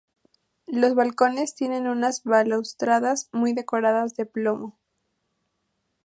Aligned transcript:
Los 0.65 0.95
balcones 0.95 1.53
tienen 1.53 1.85
unas 1.87 2.23
balaustradas 2.23 3.29
muy 3.31 3.53
decoradas 3.53 4.15
de 4.15 4.25
plomo. 4.25 4.79